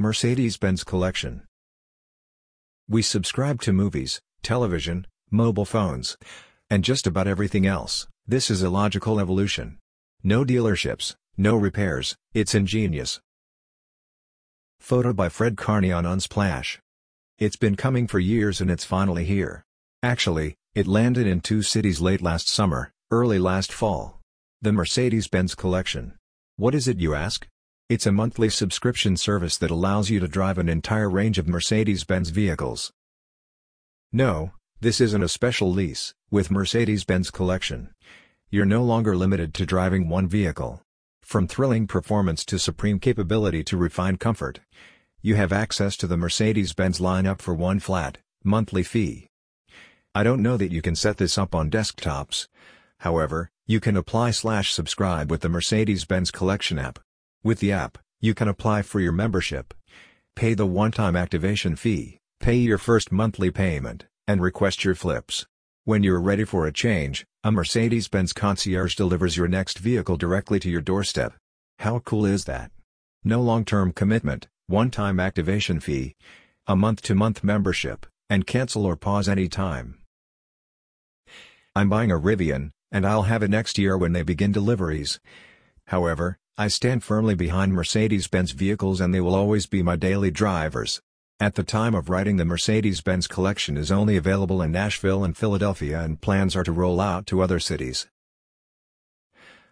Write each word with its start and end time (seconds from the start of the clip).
Mercedes-Benz 0.00 0.82
Collection 0.82 1.42
We 2.88 3.02
subscribe 3.02 3.60
to 3.60 3.72
movies, 3.74 4.18
television, 4.42 5.06
mobile 5.30 5.66
phones, 5.66 6.16
and 6.70 6.82
just 6.82 7.06
about 7.06 7.28
everything 7.28 7.66
else. 7.66 8.06
This 8.26 8.50
is 8.50 8.62
a 8.62 8.70
logical 8.70 9.20
evolution. 9.20 9.76
No 10.22 10.42
dealerships, 10.42 11.16
no 11.36 11.54
repairs, 11.54 12.16
it's 12.32 12.54
ingenious. 12.54 13.20
Photo 14.78 15.12
by 15.12 15.28
Fred 15.28 15.58
Kearney 15.58 15.92
on 15.92 16.04
Unsplash. 16.04 16.78
It's 17.38 17.56
been 17.56 17.76
coming 17.76 18.06
for 18.06 18.18
years 18.18 18.62
and 18.62 18.70
it's 18.70 18.86
finally 18.86 19.26
here. 19.26 19.64
Actually, 20.02 20.54
it 20.74 20.86
landed 20.86 21.26
in 21.26 21.42
two 21.42 21.60
cities 21.60 22.00
late 22.00 22.22
last 22.22 22.48
summer, 22.48 22.90
early 23.10 23.38
last 23.38 23.70
fall. 23.70 24.18
The 24.62 24.72
Mercedes-Benz 24.72 25.54
Collection. 25.54 26.14
What 26.56 26.74
is 26.74 26.88
it 26.88 27.00
you 27.00 27.14
ask? 27.14 27.46
It's 27.90 28.06
a 28.06 28.12
monthly 28.12 28.50
subscription 28.50 29.16
service 29.16 29.58
that 29.58 29.72
allows 29.72 30.10
you 30.10 30.20
to 30.20 30.28
drive 30.28 30.58
an 30.58 30.68
entire 30.68 31.10
range 31.10 31.38
of 31.38 31.48
Mercedes-Benz 31.48 32.30
vehicles. 32.30 32.92
No, 34.12 34.52
this 34.80 35.00
isn't 35.00 35.24
a 35.24 35.28
special 35.28 35.72
lease. 35.72 36.14
With 36.30 36.52
Mercedes-Benz 36.52 37.32
Collection, 37.32 37.90
you're 38.48 38.64
no 38.64 38.84
longer 38.84 39.16
limited 39.16 39.52
to 39.54 39.66
driving 39.66 40.08
one 40.08 40.28
vehicle. 40.28 40.80
From 41.24 41.48
thrilling 41.48 41.88
performance 41.88 42.44
to 42.44 42.60
supreme 42.60 43.00
capability 43.00 43.64
to 43.64 43.76
refined 43.76 44.20
comfort, 44.20 44.60
you 45.20 45.34
have 45.34 45.52
access 45.52 45.96
to 45.96 46.06
the 46.06 46.16
Mercedes-Benz 46.16 47.00
lineup 47.00 47.42
for 47.42 47.54
one 47.54 47.80
flat, 47.80 48.18
monthly 48.44 48.84
fee. 48.84 49.26
I 50.14 50.22
don't 50.22 50.42
know 50.42 50.56
that 50.56 50.70
you 50.70 50.80
can 50.80 50.94
set 50.94 51.16
this 51.16 51.36
up 51.36 51.56
on 51.56 51.72
desktops. 51.72 52.46
However, 53.00 53.50
you 53.66 53.80
can 53.80 53.96
apply 53.96 54.30
slash 54.30 54.72
subscribe 54.72 55.28
with 55.28 55.40
the 55.40 55.48
Mercedes-Benz 55.48 56.30
Collection 56.30 56.78
app. 56.78 57.00
With 57.42 57.60
the 57.60 57.72
app, 57.72 57.96
you 58.20 58.34
can 58.34 58.48
apply 58.48 58.82
for 58.82 59.00
your 59.00 59.12
membership, 59.12 59.72
pay 60.36 60.52
the 60.52 60.66
one-time 60.66 61.16
activation 61.16 61.74
fee, 61.74 62.18
pay 62.38 62.56
your 62.56 62.76
first 62.76 63.10
monthly 63.10 63.50
payment, 63.50 64.04
and 64.28 64.42
request 64.42 64.84
your 64.84 64.94
flips. 64.94 65.46
When 65.84 66.02
you're 66.02 66.20
ready 66.20 66.44
for 66.44 66.66
a 66.66 66.72
change, 66.72 67.24
a 67.42 67.50
Mercedes-Benz 67.50 68.34
concierge 68.34 68.94
delivers 68.94 69.38
your 69.38 69.48
next 69.48 69.78
vehicle 69.78 70.18
directly 70.18 70.60
to 70.60 70.68
your 70.68 70.82
doorstep. 70.82 71.32
How 71.78 72.00
cool 72.00 72.26
is 72.26 72.44
that? 72.44 72.72
No 73.24 73.40
long-term 73.40 73.92
commitment, 73.92 74.46
one-time 74.66 75.18
activation 75.18 75.80
fee, 75.80 76.16
a 76.66 76.76
month-to-month 76.76 77.42
membership, 77.42 78.04
and 78.28 78.46
cancel 78.46 78.84
or 78.84 78.96
pause 78.96 79.30
anytime. 79.30 79.96
I'm 81.74 81.88
buying 81.88 82.10
a 82.10 82.18
Rivian, 82.18 82.72
and 82.92 83.06
I'll 83.06 83.22
have 83.22 83.42
it 83.42 83.48
next 83.48 83.78
year 83.78 83.96
when 83.96 84.12
they 84.12 84.22
begin 84.22 84.52
deliveries. 84.52 85.20
However, 85.86 86.36
I 86.60 86.68
stand 86.68 87.02
firmly 87.02 87.34
behind 87.34 87.72
Mercedes-Benz 87.72 88.52
vehicles 88.52 89.00
and 89.00 89.14
they 89.14 89.22
will 89.22 89.34
always 89.34 89.64
be 89.64 89.82
my 89.82 89.96
daily 89.96 90.30
drivers. 90.30 91.00
At 91.40 91.54
the 91.54 91.62
time 91.62 91.94
of 91.94 92.10
writing 92.10 92.36
the 92.36 92.44
Mercedes-Benz 92.44 93.26
collection 93.28 93.78
is 93.78 93.90
only 93.90 94.18
available 94.18 94.60
in 94.60 94.70
Nashville 94.70 95.24
and 95.24 95.34
Philadelphia 95.34 96.02
and 96.02 96.20
plans 96.20 96.54
are 96.54 96.64
to 96.64 96.70
roll 96.70 97.00
out 97.00 97.24
to 97.28 97.40
other 97.40 97.60
cities. 97.60 98.08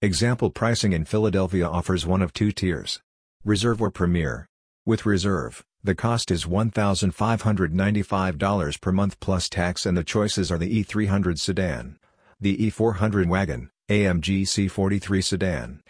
Example 0.00 0.50
pricing 0.50 0.92
in 0.92 1.04
Philadelphia 1.04 1.68
offers 1.68 2.04
one 2.04 2.20
of 2.20 2.32
two 2.32 2.50
tiers. 2.50 3.00
Reserve 3.44 3.80
or 3.80 3.92
Premier. 3.92 4.48
With 4.84 5.06
Reserve, 5.06 5.64
the 5.84 5.94
cost 5.94 6.32
is 6.32 6.46
$1,595 6.46 8.80
per 8.80 8.90
month 8.90 9.20
plus 9.20 9.48
tax 9.48 9.86
and 9.86 9.96
the 9.96 10.02
choices 10.02 10.50
are 10.50 10.58
the 10.58 10.82
E300 10.82 11.38
sedan, 11.38 12.00
the 12.40 12.56
E400 12.56 13.28
wagon, 13.28 13.70
AMG 13.88 14.42
C43 14.42 15.22
sedan, 15.22 15.80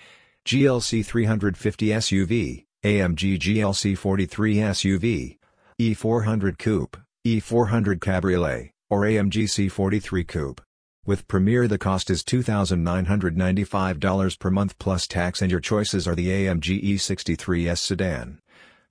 GLC 0.44 1.04
350 1.04 1.88
SUV, 1.88 2.64
AMG 2.84 3.38
GLC 3.38 3.96
43 3.96 4.56
SUV, 4.56 5.38
E400 5.80 6.58
Coupe, 6.58 6.96
E400 7.24 8.00
Cabriolet, 8.00 8.72
or 8.90 9.02
AMG 9.02 9.44
C43 9.44 10.26
Coupe. 10.26 10.60
With 11.06 11.28
Premier 11.28 11.68
the 11.68 11.78
cost 11.78 12.10
is 12.10 12.24
$2,995 12.24 14.38
per 14.38 14.50
month 14.50 14.76
plus 14.78 15.06
tax 15.06 15.40
and 15.42 15.50
your 15.50 15.60
choices 15.60 16.08
are 16.08 16.16
the 16.16 16.28
AMG 16.28 16.82
E63S 16.82 17.78
sedan, 17.78 18.40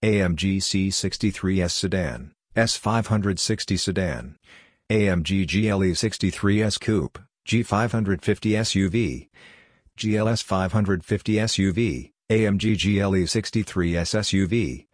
AMG 0.02 0.58
C63S 0.58 1.72
sedan, 1.72 2.32
S560 2.56 3.80
sedan, 3.80 4.38
AMG 4.90 5.46
GLE 5.48 5.96
63S 5.96 6.80
Coupe, 6.80 7.20
G550 7.48 8.58
SUV, 8.58 9.28
GLS 9.98 10.44
550 10.44 11.34
SUV, 11.36 12.12
AMG 12.30 12.78
GLE 12.78 13.26
63S 13.28 14.16
SUV, 14.16 14.88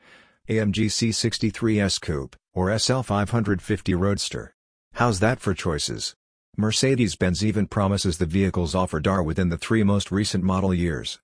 AMG 0.49 0.85
C63S 0.87 2.01
Coupe, 2.01 2.35
or 2.53 2.77
SL 2.77 3.01
550 3.01 3.93
Roadster. 3.93 4.53
How's 4.93 5.19
that 5.19 5.39
for 5.39 5.53
choices? 5.53 6.15
Mercedes-Benz 6.57 7.45
even 7.45 7.67
promises 7.67 8.17
the 8.17 8.25
vehicles 8.25 8.73
offered 8.73 9.07
are 9.07 9.21
within 9.21 9.49
the 9.49 9.57
three 9.57 9.83
most 9.83 10.11
recent 10.11 10.43
model 10.43 10.73
years. 10.73 11.19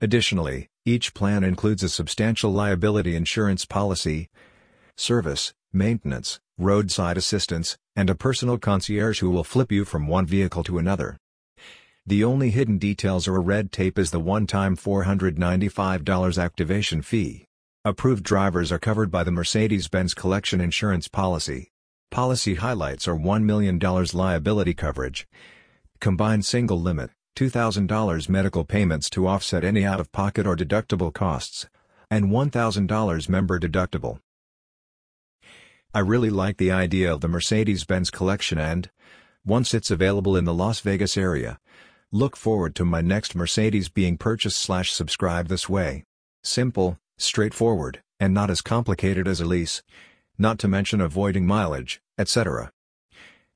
Additionally, 0.00 0.68
each 0.84 1.14
plan 1.14 1.42
includes 1.42 1.82
a 1.82 1.88
substantial 1.88 2.52
liability 2.52 3.16
insurance 3.16 3.64
policy, 3.64 4.28
service, 4.96 5.52
maintenance, 5.72 6.38
roadside 6.58 7.16
assistance, 7.16 7.76
and 7.96 8.08
a 8.08 8.14
personal 8.14 8.58
concierge 8.58 9.20
who 9.20 9.30
will 9.30 9.44
flip 9.44 9.72
you 9.72 9.84
from 9.84 10.06
one 10.06 10.26
vehicle 10.26 10.62
to 10.62 10.78
another. 10.78 11.16
The 12.06 12.22
only 12.22 12.50
hidden 12.50 12.76
details 12.76 13.26
or 13.26 13.40
red 13.40 13.72
tape 13.72 13.98
is 13.98 14.10
the 14.10 14.20
one-time 14.20 14.76
$495 14.76 16.42
activation 16.42 17.00
fee. 17.00 17.46
Approved 17.82 18.22
drivers 18.22 18.70
are 18.70 18.78
covered 18.78 19.10
by 19.10 19.24
the 19.24 19.30
Mercedes-Benz 19.30 20.12
Collection 20.12 20.60
Insurance 20.60 21.08
Policy. 21.08 21.70
Policy 22.10 22.56
highlights 22.56 23.08
are 23.08 23.16
$1 23.16 23.44
million 23.44 23.78
liability 23.78 24.74
coverage. 24.74 25.26
Combined 25.98 26.44
single 26.44 26.78
limit, 26.78 27.10
$2,000 27.36 28.28
medical 28.28 28.64
payments 28.64 29.08
to 29.08 29.26
offset 29.26 29.64
any 29.64 29.86
out-of-pocket 29.86 30.46
or 30.46 30.56
deductible 30.56 31.10
costs. 31.10 31.70
And 32.10 32.26
$1,000 32.26 33.28
member 33.30 33.58
deductible. 33.58 34.18
I 35.94 36.00
really 36.00 36.28
like 36.28 36.58
the 36.58 36.70
idea 36.70 37.10
of 37.10 37.22
the 37.22 37.28
Mercedes-Benz 37.28 38.10
collection 38.10 38.58
and, 38.58 38.90
once 39.46 39.72
it's 39.72 39.90
available 39.90 40.36
in 40.36 40.44
the 40.44 40.54
Las 40.54 40.80
Vegas 40.80 41.16
area, 41.16 41.58
Look 42.14 42.36
forward 42.36 42.76
to 42.76 42.84
my 42.84 43.00
next 43.00 43.34
Mercedes 43.34 43.88
being 43.88 44.16
purchased 44.16 44.58
slash 44.58 44.92
subscribe 44.92 45.48
this 45.48 45.68
way. 45.68 46.04
Simple, 46.44 46.96
straightforward, 47.18 48.02
and 48.20 48.32
not 48.32 48.50
as 48.50 48.60
complicated 48.60 49.26
as 49.26 49.40
a 49.40 49.44
lease. 49.44 49.82
Not 50.38 50.60
to 50.60 50.68
mention 50.68 51.00
avoiding 51.00 51.44
mileage, 51.44 52.00
etc. 52.16 52.70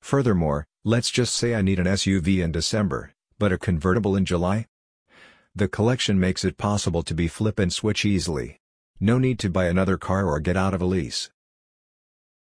Furthermore, 0.01 0.67
let's 0.85 1.09
just 1.09 1.37
say 1.37 1.55
I 1.55 1.63
need 1.63 1.79
an 1.79 1.87
SUV 1.87 2.43
in 2.43 2.51
December, 2.51 3.13
but 3.39 3.53
a 3.53 3.59
convertible 3.59 4.17
in 4.17 4.25
July? 4.25 4.67
The 5.55 5.69
collection 5.69 6.19
makes 6.19 6.45
it 6.45 6.59
possible 6.59 7.05
to 7.05 7.15
be 7.15 7.29
flip 7.29 7.61
and 7.61 7.73
switch 7.73 8.05
easily. 8.05 8.59
No 8.99 9.19
need 9.19 9.39
to 9.39 9.51
buy 9.51 9.67
another 9.67 9.97
car 9.97 10.27
or 10.27 10.41
get 10.41 10.57
out 10.57 10.75
of 10.75 10.83
a 10.83 10.85
lease. 10.85 11.31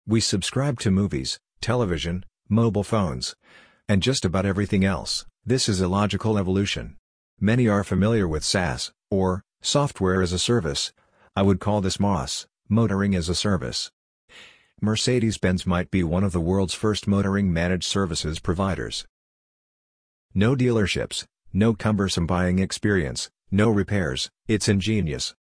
We 0.06 0.20
subscribe 0.20 0.78
to 0.82 0.92
movies, 0.92 1.40
television, 1.62 2.26
mobile 2.50 2.84
phones, 2.84 3.34
and 3.88 4.04
just 4.04 4.26
about 4.26 4.46
everything 4.46 4.84
else. 4.84 5.26
This 5.44 5.68
is 5.68 5.82
a 5.82 5.88
logical 5.88 6.38
evolution. 6.38 6.98
Many 7.40 7.68
are 7.68 7.84
familiar 7.84 8.28
with 8.28 8.44
SaaS, 8.44 8.92
or 9.10 9.44
Software 9.60 10.22
as 10.22 10.34
a 10.34 10.38
Service. 10.38 10.94
I 11.36 11.42
would 11.42 11.60
call 11.60 11.82
this 11.82 12.00
MOS, 12.00 12.46
Motoring 12.70 13.16
as 13.16 13.28
a 13.28 13.34
Service. 13.34 13.90
Mercedes-Benz 14.82 15.66
might 15.66 15.90
be 15.90 16.04
one 16.04 16.24
of 16.24 16.32
the 16.32 16.40
world's 16.40 16.76
first 16.76 17.08
motoring 17.08 17.52
managed 17.52 17.86
services 17.86 18.38
providers. 18.38 19.08
No 20.32 20.56
dealerships, 20.56 21.26
no 21.52 21.74
cumbersome 21.74 22.28
buying 22.28 22.60
experience, 22.60 23.32
no 23.50 23.72
repairs, 23.72 24.30
it's 24.48 24.70
ingenious. 24.70 25.34